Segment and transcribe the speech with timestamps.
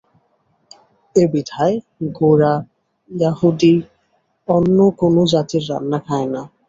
[1.15, 1.75] এ বিধায়
[2.17, 2.53] গোঁড়া
[3.09, 3.75] য়াহুদী
[4.47, 6.41] অন্য কোন জাতির রান্না খায় না।